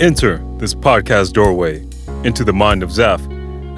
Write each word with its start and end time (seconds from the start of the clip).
Enter 0.00 0.38
this 0.58 0.74
podcast 0.74 1.34
doorway 1.34 1.86
into 2.24 2.42
the 2.42 2.52
mind 2.52 2.82
of 2.82 2.90
Zaf, 2.90 3.24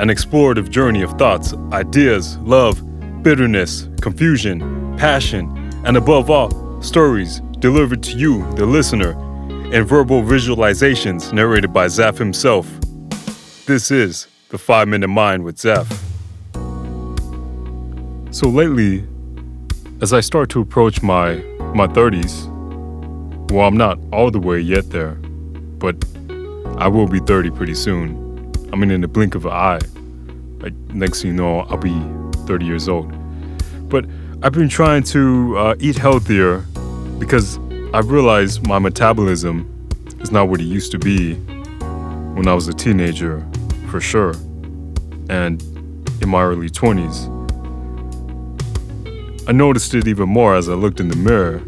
an 0.00 0.08
explorative 0.08 0.70
journey 0.70 1.02
of 1.02 1.10
thoughts, 1.18 1.52
ideas, 1.72 2.38
love, 2.38 2.82
bitterness, 3.22 3.90
confusion, 4.00 4.96
passion, 4.96 5.46
and 5.84 5.98
above 5.98 6.30
all, 6.30 6.80
stories 6.80 7.40
delivered 7.58 8.02
to 8.02 8.16
you, 8.16 8.50
the 8.54 8.64
listener, 8.64 9.10
in 9.70 9.84
verbal 9.84 10.22
visualizations 10.22 11.34
narrated 11.34 11.70
by 11.70 11.84
Zaf 11.84 12.16
himself. 12.16 12.66
This 13.66 13.90
is 13.90 14.26
the 14.48 14.56
5 14.56 14.88
Minute 14.88 15.08
Mind 15.08 15.44
with 15.44 15.56
Zaf. 15.56 15.86
So 18.34 18.48
lately, 18.48 19.04
as 20.00 20.14
I 20.14 20.20
start 20.20 20.48
to 20.50 20.62
approach 20.62 21.02
my 21.02 21.34
my 21.74 21.86
30s, 21.86 22.50
well, 23.50 23.66
I'm 23.66 23.76
not 23.76 23.98
all 24.12 24.30
the 24.30 24.40
way 24.40 24.60
yet 24.60 24.88
there, 24.88 25.18
but 25.78 25.96
I 26.78 26.88
will 26.88 27.06
be 27.06 27.20
30 27.20 27.50
pretty 27.50 27.74
soon. 27.74 28.52
I 28.72 28.76
mean, 28.76 28.90
in 28.90 29.00
the 29.00 29.08
blink 29.08 29.34
of 29.34 29.46
an 29.46 29.52
eye. 29.52 29.80
Like, 30.58 30.74
next 30.94 31.22
thing 31.22 31.32
you 31.32 31.36
know, 31.36 31.60
I'll 31.60 31.76
be 31.76 31.94
30 32.46 32.64
years 32.64 32.88
old. 32.88 33.12
But 33.88 34.06
I've 34.42 34.52
been 34.52 34.68
trying 34.68 35.02
to 35.04 35.56
uh, 35.56 35.74
eat 35.78 35.96
healthier 35.96 36.64
because 37.18 37.58
I've 37.94 38.10
realized 38.10 38.66
my 38.66 38.78
metabolism 38.78 39.88
is 40.20 40.30
not 40.30 40.48
what 40.48 40.60
it 40.60 40.64
used 40.64 40.92
to 40.92 40.98
be 40.98 41.34
when 42.34 42.48
I 42.48 42.54
was 42.54 42.68
a 42.68 42.72
teenager, 42.72 43.46
for 43.88 44.00
sure, 44.00 44.34
and 45.30 45.62
in 46.20 46.28
my 46.28 46.42
early 46.42 46.68
20s. 46.68 47.32
I 49.48 49.52
noticed 49.52 49.94
it 49.94 50.06
even 50.08 50.28
more 50.28 50.54
as 50.54 50.68
I 50.68 50.74
looked 50.74 51.00
in 51.00 51.08
the 51.08 51.16
mirror, 51.16 51.60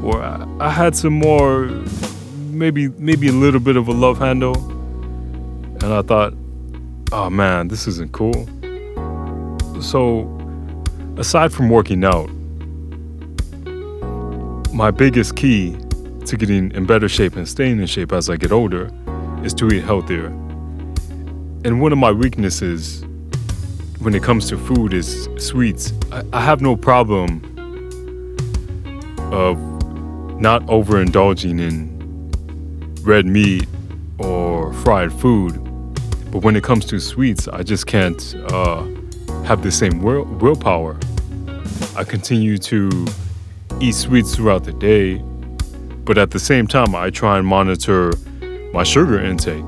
where 0.00 0.22
I, 0.22 0.46
I 0.58 0.70
had 0.70 0.96
some 0.96 1.12
more, 1.12 1.66
maybe 2.54 2.88
maybe 2.88 3.28
a 3.28 3.32
little 3.32 3.60
bit 3.60 3.76
of 3.76 3.88
a 3.88 3.92
love 3.92 4.18
handle, 4.18 4.56
and 5.82 5.84
I 5.84 6.02
thought, 6.02 6.34
oh 7.12 7.30
man, 7.30 7.68
this 7.68 7.86
isn't 7.86 8.12
cool. 8.12 8.48
So, 9.80 10.28
aside 11.18 11.52
from 11.52 11.68
working 11.68 12.04
out, 12.04 12.28
my 14.72 14.90
biggest 14.90 15.36
key 15.36 15.76
to 16.26 16.36
getting 16.36 16.72
in 16.72 16.86
better 16.86 17.08
shape 17.08 17.36
and 17.36 17.48
staying 17.48 17.80
in 17.80 17.86
shape 17.86 18.12
as 18.12 18.30
I 18.30 18.36
get 18.36 18.50
older 18.50 18.90
is 19.44 19.52
to 19.54 19.68
eat 19.68 19.84
healthier. 19.84 20.26
And 21.64 21.80
one 21.80 21.92
of 21.92 21.98
my 21.98 22.12
weaknesses 22.12 23.04
when 24.04 24.14
it 24.14 24.22
comes 24.22 24.48
to 24.50 24.58
food 24.58 24.92
is 24.92 25.28
sweets. 25.38 25.92
I, 26.12 26.22
I 26.34 26.40
have 26.42 26.60
no 26.60 26.76
problem 26.76 27.42
of 29.32 29.58
not 30.38 30.62
overindulging 30.66 31.60
in 31.60 31.93
red 33.04 33.26
meat 33.26 33.66
or 34.18 34.72
fried 34.72 35.12
food. 35.12 35.52
But 36.30 36.42
when 36.42 36.56
it 36.56 36.64
comes 36.64 36.84
to 36.86 36.98
sweets, 36.98 37.46
I 37.48 37.62
just 37.62 37.86
can't 37.86 38.34
uh, 38.50 38.82
have 39.44 39.62
the 39.62 39.70
same 39.70 40.00
will- 40.02 40.24
willpower. 40.24 40.98
I 41.96 42.04
continue 42.04 42.58
to 42.58 43.06
eat 43.80 43.94
sweets 43.94 44.34
throughout 44.34 44.64
the 44.64 44.72
day, 44.72 45.18
but 46.04 46.18
at 46.18 46.30
the 46.30 46.38
same 46.38 46.66
time, 46.66 46.94
I 46.94 47.10
try 47.10 47.38
and 47.38 47.46
monitor 47.46 48.12
my 48.72 48.82
sugar 48.82 49.20
intake. 49.20 49.64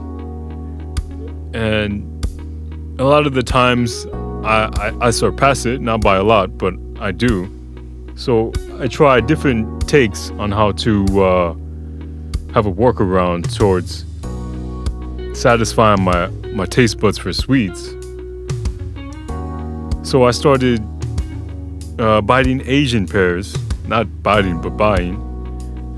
And 1.55 2.05
a 2.99 3.05
lot 3.05 3.27
of 3.27 3.35
the 3.35 3.43
times, 3.43 4.07
I, 4.45 4.69
I, 5.01 5.07
I 5.07 5.11
surpass 5.11 5.67
it, 5.67 5.81
not 5.81 6.01
by 6.01 6.17
a 6.17 6.25
lot, 6.25 6.59
but 6.59 6.75
I 6.99 7.13
do. 7.13 7.49
So 8.17 8.53
I 8.81 8.89
try 8.89 9.21
different 9.21 9.89
takes 9.89 10.31
on 10.33 10.51
how 10.51 10.73
to 10.73 11.23
uh, 11.23 11.55
have 12.57 12.65
a 12.65 12.73
workaround 12.73 13.55
towards 13.55 14.07
satisfying 15.39 16.01
my, 16.01 16.29
my 16.55 16.65
taste 16.65 16.99
buds 16.99 17.19
for 17.19 17.31
sweets. 17.31 17.89
So 20.03 20.25
I 20.25 20.31
started 20.31 20.81
uh, 22.01 22.23
biting 22.23 22.63
Asian 22.65 23.07
pears, 23.07 23.55
not 23.87 24.07
biting, 24.23 24.63
but 24.63 24.71
buying. 24.71 25.17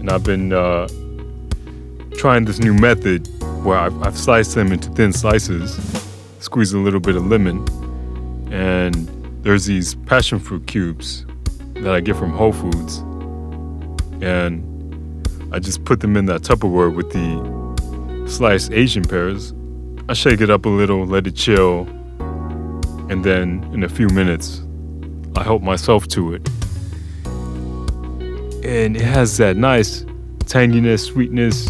And 0.01 0.11
I've 0.11 0.25
been 0.25 0.53
uh, 0.53 0.89
trying 2.17 2.45
this 2.45 2.59
new 2.59 2.75
method 2.75 3.29
where 3.65 3.79
I've, 3.79 4.03
I've 4.03 4.19
sliced 4.19 4.57
them 4.57 4.73
into 4.73 4.91
thin 4.91 5.13
slices, 5.13 5.79
squeeze 6.41 6.73
a 6.73 6.79
little 6.79 6.99
bit 6.99 7.15
of 7.15 7.25
lemon, 7.25 7.65
and 8.53 9.07
there's 9.45 9.67
these 9.67 9.95
passion 9.95 10.41
fruit 10.41 10.67
cubes 10.67 11.25
that 11.75 11.95
I 11.95 12.01
get 12.01 12.17
from 12.17 12.33
Whole 12.33 12.53
Foods, 12.53 12.99
and 14.21 14.78
I 15.51 15.59
just 15.59 15.85
put 15.85 16.01
them 16.01 16.17
in 16.17 16.27
that 16.27 16.43
Tupperware 16.43 16.95
with 16.95 17.11
the 17.13 18.29
sliced 18.29 18.73
Asian 18.73 19.05
pears. 19.05 19.55
I 20.09 20.13
shake 20.13 20.41
it 20.41 20.51
up 20.51 20.67
a 20.67 20.69
little, 20.69 21.07
let 21.07 21.27
it 21.27 21.35
chill, 21.35 21.87
and 23.09 23.25
then 23.25 23.69
in 23.73 23.83
a 23.83 23.89
few 23.89 24.09
minutes, 24.09 24.63
I 25.37 25.43
help 25.43 25.63
myself 25.63 26.07
to 26.09 26.35
it. 26.35 26.49
And 28.65 28.97
it 28.97 29.03
has 29.03 29.39
that 29.39 29.57
nice 29.57 30.05
tanginess, 30.45 31.07
sweetness, 31.07 31.69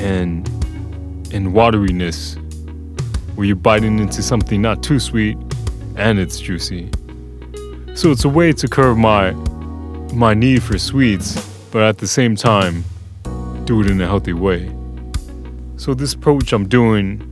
and 0.00 0.48
and 1.32 1.48
wateriness 1.52 2.36
where 3.36 3.46
you're 3.46 3.56
biting 3.56 3.98
into 3.98 4.22
something 4.22 4.60
not 4.60 4.82
too 4.82 4.98
sweet 4.98 5.36
and 5.96 6.18
it's 6.18 6.40
juicy. 6.40 6.90
So 7.94 8.10
it's 8.10 8.24
a 8.24 8.28
way 8.28 8.52
to 8.52 8.68
curb 8.68 8.98
my 8.98 9.32
my 10.12 10.34
need 10.34 10.62
for 10.62 10.78
sweets, 10.78 11.49
but 11.70 11.82
at 11.82 11.98
the 11.98 12.06
same 12.06 12.36
time 12.36 12.84
do 13.64 13.80
it 13.80 13.90
in 13.90 14.00
a 14.00 14.06
healthy 14.06 14.32
way. 14.32 14.70
So 15.76 15.94
this 15.94 16.14
approach 16.14 16.52
I'm 16.52 16.68
doing 16.68 17.26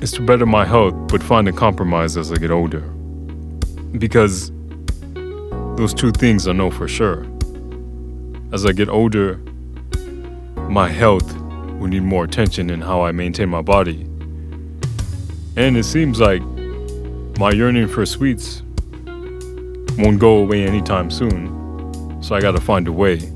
is 0.00 0.12
to 0.12 0.22
better 0.22 0.46
my 0.46 0.64
health 0.64 0.94
but 1.08 1.22
find 1.22 1.48
a 1.48 1.52
compromise 1.52 2.16
as 2.16 2.32
I 2.32 2.36
get 2.36 2.50
older. 2.50 2.82
Because 3.98 4.50
those 5.76 5.94
two 5.94 6.12
things 6.12 6.48
I 6.48 6.52
know 6.52 6.70
for 6.70 6.88
sure. 6.88 7.26
As 8.52 8.66
I 8.66 8.72
get 8.72 8.88
older, 8.88 9.36
my 10.68 10.88
health 10.88 11.36
will 11.78 11.88
need 11.88 12.02
more 12.02 12.24
attention 12.24 12.70
in 12.70 12.80
how 12.80 13.02
I 13.02 13.12
maintain 13.12 13.48
my 13.48 13.62
body 13.62 14.06
and 15.56 15.76
it 15.78 15.84
seems 15.84 16.20
like 16.20 16.42
my 17.38 17.50
yearning 17.50 17.88
for 17.88 18.04
sweets 18.04 18.62
won't 19.98 20.18
go 20.18 20.36
away 20.36 20.66
anytime 20.66 21.10
soon. 21.10 22.22
So 22.22 22.34
I 22.34 22.40
gotta 22.42 22.60
find 22.60 22.86
a 22.88 22.92
way 22.92 23.32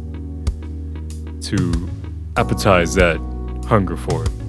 to 1.50 1.90
appetize 2.34 2.94
that 2.94 3.18
hunger 3.66 3.96
for 3.96 4.24
it. 4.24 4.39